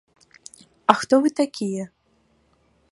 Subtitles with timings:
[0.93, 1.85] А хто вы такія?